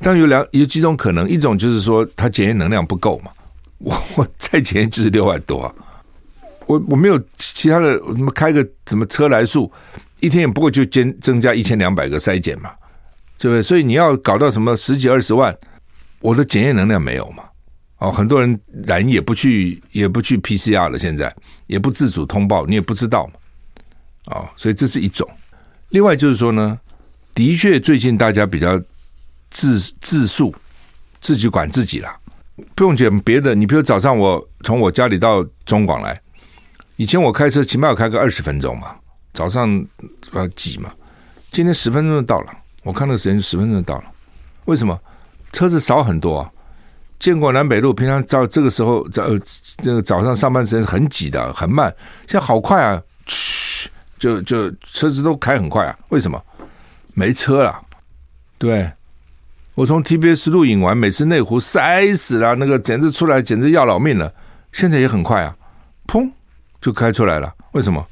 [0.00, 3.30] 但有两有几种可能，一种就是说他检验能量不够嘛。
[3.78, 5.72] 我我再检验就是六万多啊，
[6.66, 9.72] 我我没有其他的什么开个什么车来数，
[10.20, 12.72] 一天也不过就增增加一千两百个筛检嘛，
[13.38, 13.62] 对不对？
[13.62, 15.56] 所以你要搞到什么十几二十万，
[16.20, 17.42] 我的检验能量没有嘛？
[17.98, 21.34] 哦，很多人染也不去也不去 PCR 了，现在
[21.66, 23.32] 也不自主通报，你也不知道嘛，
[24.26, 25.28] 哦，所以这是一种。
[25.90, 26.78] 另外就是说呢，
[27.34, 28.78] 的确最近大家比较
[29.50, 30.54] 自自述，
[31.20, 32.14] 自己管自己啦。
[32.74, 36.20] 不用讲别的，你比如早上我从我家里到中广来，
[36.96, 38.94] 以前我开车起码要开个二十分钟嘛，
[39.32, 39.84] 早上
[40.32, 40.90] 要挤嘛，
[41.50, 44.04] 今天十分钟就到了，我看那个时间十分钟就到了，
[44.66, 44.98] 为什么？
[45.52, 46.52] 车子少很多啊，
[47.18, 49.24] 建国南北路平常到这个时候早
[49.78, 51.94] 这个早上上班时间很挤的，很慢，
[52.26, 56.42] 现在好快啊，嘘，就就车子都开很快啊，为什么？
[57.14, 57.80] 没车了，
[58.58, 58.90] 对。
[59.74, 64.32] 我从 TBS 录影完，每次内湖塞死了，那个简直出来简直要老命了。
[64.72, 65.54] 现在也很快啊，
[66.06, 66.30] 砰
[66.80, 67.54] 就开出来了。
[67.72, 68.02] 为什么？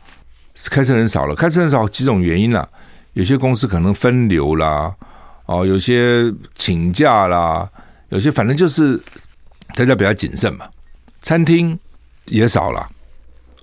[0.70, 2.68] 开车人少了，开车人少几种原因啦。
[3.14, 4.94] 有些公司可能分流啦，
[5.46, 7.66] 哦，有些请假啦，
[8.14, 8.98] 有些反正就是
[9.74, 10.66] 大家比较谨慎嘛。
[11.20, 11.77] 餐厅
[12.27, 12.88] 也少了，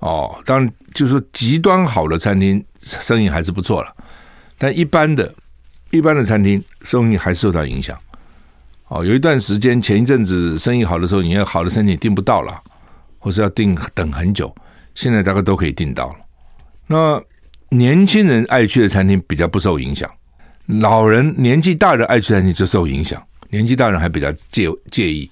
[0.00, 3.96] 哦，当然就是说极端好的餐厅生意还是不错了，
[4.58, 5.32] 但一般的。
[5.90, 7.94] 一般的餐厅生意还受到影响，
[8.88, 12.58] 哦，有一段时间，前一阵子生意好的时候，你要好的餐厅订不到了，
[13.18, 14.50] 或是要订等很久。
[14.94, 16.14] 现在大概都可以订到了。
[16.86, 17.22] 那
[17.68, 20.10] 年轻人爱去的餐厅比较不受影响，
[20.66, 23.22] 老人年纪大的爱去餐厅就受影响。
[23.52, 25.30] 年纪大人还比较介介意，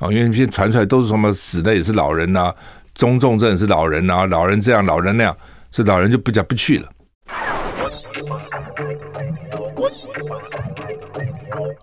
[0.00, 2.50] 哦，因为现在传出来都是什么死的也是老人呐，
[2.94, 5.36] 中重症是老人呐，老人这样，老人那样，
[5.70, 6.88] 所以老人就比较不去了。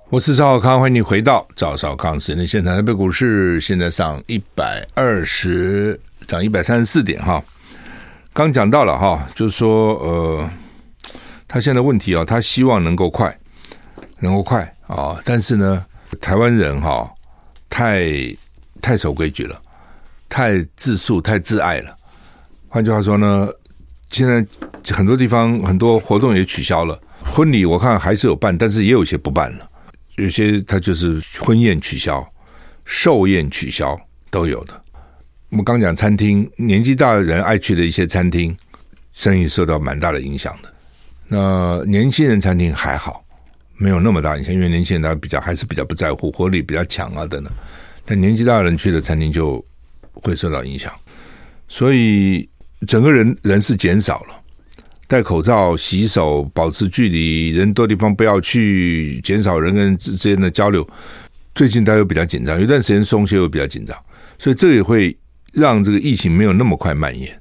[0.09, 2.75] 我是赵少康，欢迎你回到赵少康时间的现场。
[2.75, 7.43] 台北股市现在上一百二十，涨一百三十四点哈。
[8.33, 10.49] 刚讲到了哈，就是说呃，
[11.47, 13.37] 他现在问题啊，他希望能够快，
[14.17, 15.85] 能够快啊，但是呢，
[16.21, 17.11] 台湾人哈
[17.69, 18.07] 太
[18.81, 19.59] 太守规矩了，
[20.29, 21.95] 太自述，太自爱了。
[22.67, 23.49] 换句话说呢，
[24.11, 24.45] 现在
[24.93, 29.69] 很多地方很多活动也取消了，婚礼我看还是有办，但是也有些不办了。
[30.17, 32.25] 有些他就是婚宴取消、
[32.85, 34.81] 寿宴取消都有的。
[35.49, 38.55] 我们刚讲餐厅，年纪大的人爱去的一些餐厅，
[39.11, 40.71] 生意受到蛮大的影响的。
[41.27, 43.24] 那年轻人餐厅还好，
[43.77, 47.51] 没有那么大影响，因为年轻人他比较还是比较不在乎，活力比较强啊等等。
[48.05, 49.63] 但年纪大的人去的餐厅就
[50.13, 50.91] 会受到影响，
[51.67, 52.47] 所以
[52.87, 54.41] 整个人人是减少了。
[55.07, 60.87] 戴口罩、洗手、保持距离，人多地方不要去，减少人跟人之间的交流。
[61.53, 63.95] 最近大家又比较紧张，有段时间松懈又比较紧张，
[64.39, 65.15] 所以这也会
[65.53, 67.39] 让这个疫情没有那么快蔓延。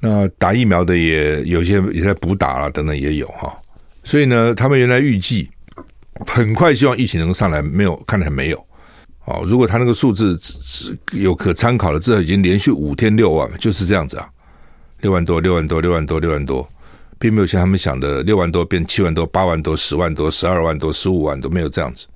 [0.00, 3.52] 那打疫苗的也有些也在补打了，等等也有哈。
[4.04, 5.48] 所以呢，他们原来预计
[6.26, 8.66] 很快希望疫情能够上来，没有，看来没有。
[9.24, 10.40] 哦，如果他那个数字
[11.12, 14.28] 有可参考的，至少已经连续五天六万，就是这样子啊，
[15.00, 16.68] 六万多，六万多，六万多，六万多。
[17.20, 22.06] 并没有像他们想的六万多变七万多、八万多、十万多、十二万多、十五万多，没有这样子。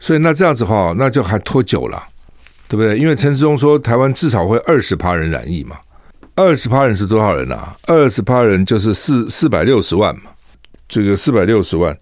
[0.00, 2.02] 所以那这样子的话，那就还拖久了，
[2.66, 2.98] 对不对？
[2.98, 5.76] 因为陈时中说台湾至少会二十趴人染疫嘛，
[6.36, 7.76] 二十趴人是多少人啊？
[7.82, 10.30] 二十趴人就是四四百六十万嘛，
[10.88, 11.94] 这个四百六十万，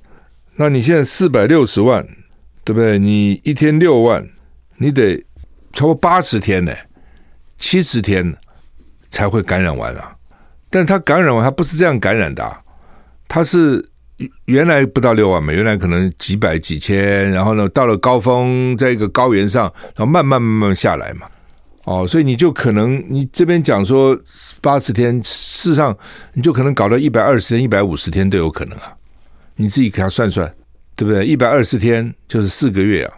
[0.56, 2.06] 那你现在四百六十万，
[2.62, 2.98] 对不对？
[2.98, 4.24] 你一天六万，
[4.76, 5.24] 你得
[5.72, 6.72] 超过八十天呢，
[7.58, 8.36] 七十天，
[9.10, 10.14] 才会感染完啊。
[10.70, 12.60] 但他感染完，他不是这样感染的啊，
[13.26, 13.84] 他是
[14.44, 19.64] 原来不到六万嘛，原来可能几百几千，然后呢，到了高峰，在一个高原上，
[19.96, 21.26] 然后慢慢慢慢下来嘛。
[21.84, 24.18] 哦，所以你就可能你这边讲说
[24.62, 25.96] 八十天，事实上
[26.32, 28.94] 你就可能搞到一百二十天、一百五十天都有可能啊。
[29.56, 30.52] 你自己给他算算，
[30.96, 31.24] 对不对？
[31.26, 33.14] 一百二十天就是四个月啊，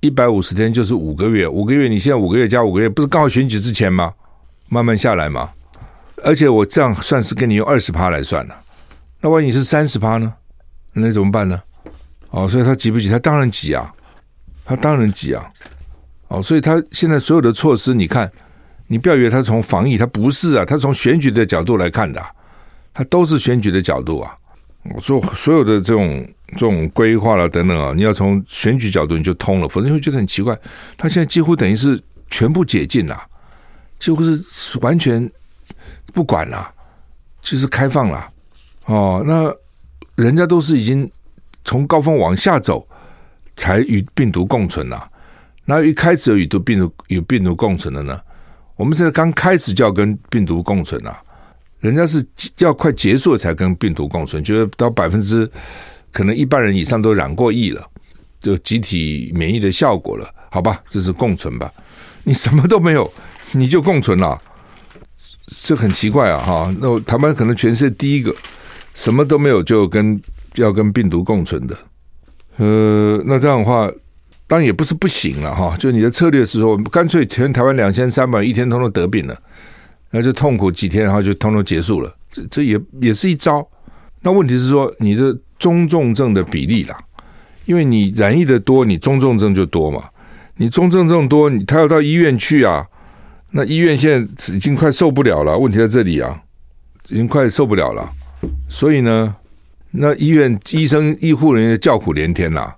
[0.00, 4.12] 一百五十天就是五个月，五个月你现在五个月加五个月，不是刚好选举之前吗？
[4.68, 5.50] 慢慢下来嘛。
[6.24, 8.56] 而且我这样算是跟你用二十趴来算了，
[9.20, 10.32] 那万一是三十趴呢？
[10.92, 11.60] 那怎么办呢？
[12.30, 13.08] 哦，所以他急不急？
[13.08, 13.94] 他当然急啊，
[14.64, 15.44] 他当然急啊。
[16.28, 18.30] 哦，所以他现在所有的措施，你看，
[18.88, 22.20] 你不要以为他从防疫，他不是啊，他从选举的角度来看的，
[22.92, 24.36] 他都是选举的角度啊。
[24.94, 30.58] 我说所有的这种这种规划了等等啊，你要从选举角度你就通了，否则你会觉得很奇怪。
[30.96, 33.20] 他现在几乎等于是全部解禁了，
[33.98, 35.30] 几乎是完全
[36.12, 36.72] 不管了，
[37.42, 38.28] 就是开放了。
[38.86, 39.52] 哦，那
[40.22, 41.10] 人家都是已经
[41.64, 42.86] 从高峰往下走，
[43.56, 45.10] 才与病毒共存了。
[45.64, 48.20] 那一开始有与毒病毒有病毒共存的呢？
[48.76, 51.18] 我们现在刚开始就要跟病毒共存了，
[51.86, 52.26] 人家是
[52.58, 55.48] 要快结束了才跟病毒共存，觉得到百分之
[56.10, 57.86] 可能一半人以上都染过疫了，
[58.40, 61.72] 就集体免疫的效果了，好吧，这是共存吧？
[62.24, 63.08] 你什么都没有，
[63.52, 64.36] 你就共存了，
[65.62, 66.38] 这很奇怪啊！
[66.44, 68.34] 哈，那台湾可能全世界第一个
[68.94, 70.20] 什么都没有就跟
[70.56, 71.78] 要跟病毒共存的，
[72.56, 73.88] 呃，那这样的话。
[74.48, 79.36] 当然也不是不行了哈，就你的策略是说，干脆全台湾两千三百一天通通得病了，
[80.10, 82.16] 那就痛苦几天，然后就通通结束了。
[82.30, 83.66] 这这也也是一招。
[84.22, 86.98] 那问题是说，你的中重症的比例啦，
[87.64, 90.04] 因为你染疫的多，你中重症就多嘛。
[90.56, 92.86] 你中重症多，你他要到医院去啊，
[93.50, 95.56] 那医院现在已经快受不了了。
[95.58, 96.42] 问题在这里啊，
[97.08, 98.08] 已经快受不了了。
[98.68, 99.36] 所以呢，
[99.90, 102.72] 那医院医生医护人员叫苦连天呐。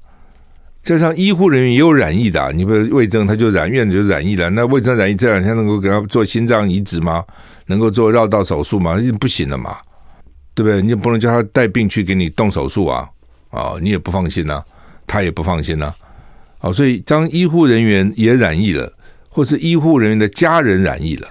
[0.89, 7.23] 加上医护人员也有染疫的、啊，你不是魏征他就染院就染疫了，那魏征染疫这两天能够给他做心脏移植吗？
[7.67, 8.99] 能够做绕道手术吗？
[8.99, 9.77] 已经不行了嘛，
[10.55, 10.81] 对不对？
[10.81, 13.07] 你也不能叫他带病去给你动手术啊，
[13.51, 14.65] 啊、哦，你也不放心呐、
[15.07, 15.93] 他也不放心呐、
[16.61, 18.91] 哦，所以当医护人员也染疫了，
[19.29, 21.29] 或是医护人员的家人染疫了，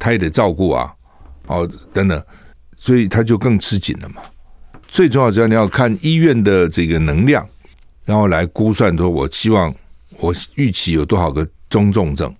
[0.00, 0.92] 他也得照顾啊，
[1.46, 2.20] 哦，等等，
[2.76, 4.16] 所以他就更吃紧了嘛。
[4.88, 7.46] 最重要，只要你要看医院的这个能量。
[8.04, 9.74] 然后来估算说，我希望
[10.18, 12.34] 我预期有多少个中重症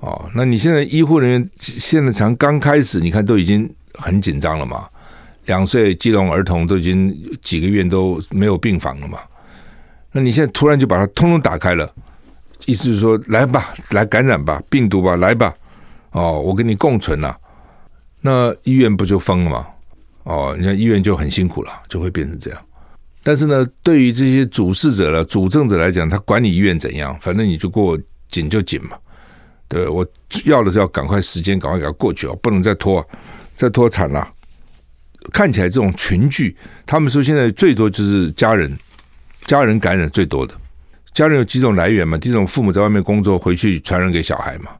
[0.00, 0.30] 哦？
[0.34, 4.88] 那你现在医护人员现在才刚开始，你看都已经很紧张了嘛？
[5.46, 9.18] 两岁基隆儿童都已经几个月都没有病房了嘛？
[10.12, 11.92] 那你现在突然就把它通通打开了，
[12.66, 15.54] 意思是说，来吧，来感染吧，病毒吧，来吧，
[16.12, 17.36] 哦，我跟你共存了，
[18.20, 19.66] 那医院不就疯了吗？
[20.22, 22.60] 哦，你看医院就很辛苦了，就会变成这样。
[23.26, 27.98] 但是呢，对于这些主事者了、主政者来讲，他管你医院怎样，反正你就给我
[28.30, 28.98] 紧就紧嘛。
[29.66, 30.06] 对，我
[30.44, 33.02] 要的是要赶快时间，赶快给他过去哦，不能再拖，
[33.56, 34.30] 再拖惨了。
[35.32, 36.54] 看起来这种群聚，
[36.84, 38.70] 他们说现在最多就是家人，
[39.46, 40.54] 家人感染最多的。
[41.14, 42.18] 家人有几种来源嘛？
[42.18, 44.70] 第一种父母在外面工作，回去传染给小孩嘛，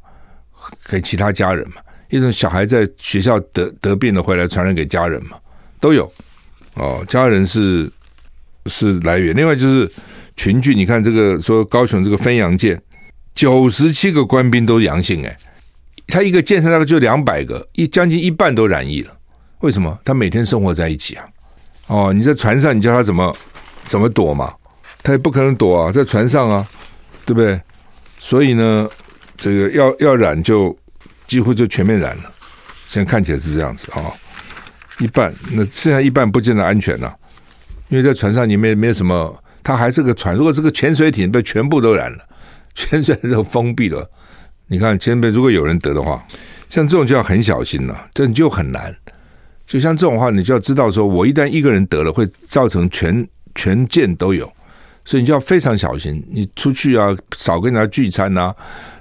[0.86, 1.76] 给其他家人嘛。
[2.10, 5.38] 一种小孩在学校得得病了回来传染给家人嘛，
[5.80, 6.12] 都有。
[6.74, 7.90] 哦，家人是。
[8.66, 9.90] 是来源，另外就是
[10.36, 10.74] 群聚。
[10.74, 12.80] 你看这个说高雄这个分洋舰，
[13.34, 15.36] 九十七个官兵都阳性，哎，
[16.08, 19.16] 他一个舰上大概就两百个，一将近一半都染疫了。
[19.60, 19.98] 为什么？
[20.04, 21.24] 他每天生活在一起啊。
[21.86, 23.34] 哦，你在船上，你叫他怎么
[23.84, 24.52] 怎么躲嘛？
[25.02, 26.66] 他也不可能躲啊，在船上啊，
[27.26, 27.60] 对不对？
[28.18, 28.88] 所以呢，
[29.36, 30.74] 这个要要染就
[31.26, 32.32] 几乎就全面染了。
[32.88, 34.00] 现在看起来是这样子啊，
[34.98, 37.14] 一半，那剩下一半不见得安全了。
[37.94, 40.34] 因为在船上，你没没有什么，它还是个船。
[40.34, 42.18] 如果是个潜水艇，被全部都染了，
[42.74, 44.10] 潜水都封闭了。
[44.66, 46.20] 你看前面如果有人得的话，
[46.68, 48.92] 像这种就要很小心了，这你就很难。
[49.64, 53.24] 就像这种话，你就要知道，说我一旦一个人得了，会造成全
[53.54, 54.52] 全舰都有，
[55.04, 56.20] 所以你就要非常小心。
[56.28, 58.52] 你出去啊，少跟人家聚餐啊，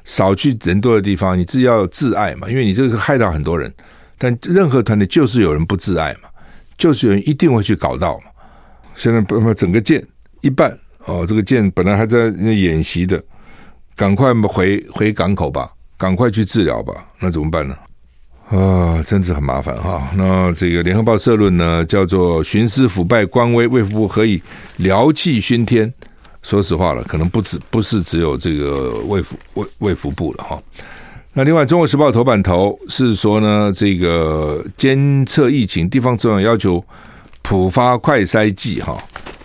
[0.04, 3.74] 少去人多的地方，你自己要自爱嘛，因为你这个害到很多人。
[4.20, 6.30] 但任何团体就是有人不自爱嘛，
[6.78, 8.26] 就是有人一定会去搞到嘛。
[8.96, 10.06] 现在把整个舰
[10.42, 13.22] 一半哦，这个舰本来还在那演习的，
[13.96, 16.94] 赶快回回港口吧，赶快去治疗吧。
[17.20, 17.76] 那怎么办呢？
[18.50, 20.08] 啊，真是很麻烦哈。
[20.16, 24.42] 那这个联合报社论呢，叫做“徇私腐败官威，卫福部何以
[24.78, 25.92] 瘘气熏天”。
[26.44, 30.62] 说实话了，可能不止不是只有这个卫福卫卫福部了哈。
[31.32, 36.84] 那另外，《中国时报》头版头是说呢，这个监测疫情，地方总长要求
[37.44, 38.98] 普发快筛剂哈，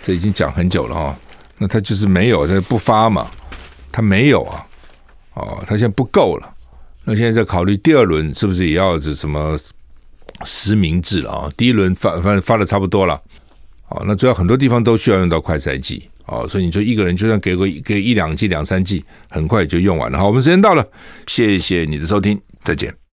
[0.03, 1.15] 这已经讲很久了哈。
[1.59, 3.31] 那他就是没有，他不发嘛，
[3.93, 4.67] 他没有啊，
[5.35, 6.55] 哦，他现在不够了。
[7.05, 9.57] 那现在在考虑第二轮是不是也要是什么
[10.45, 11.51] 实名制了啊？
[11.57, 13.21] 第一轮发发发的差不多了，
[13.89, 16.09] 哦，那主要很多地方都需要用到快筛剂。
[16.27, 20.19] 哦，所以你就一个人，就算给个给一两剂、两三剂，很快就用完了。
[20.19, 20.87] 好，我们时间到了，
[21.27, 23.08] 谢谢你的收听，再见。